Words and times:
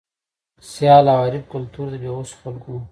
سیال 0.71 1.05
او 1.13 1.19
حریف 1.25 1.45
کلتور 1.53 1.85
د 1.91 1.95
بې 2.01 2.09
وسو 2.13 2.35
خلکو 2.43 2.67
و. 2.71 2.77